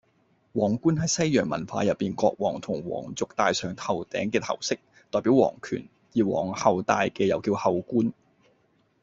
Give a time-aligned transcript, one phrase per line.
[0.53, 4.79] 王冠係西洋文化入面國王同王族戴上頭頂嘅頭飾，
[5.11, 5.87] 代表王權。
[6.15, 8.11] 而王后戴嘅又叫后冠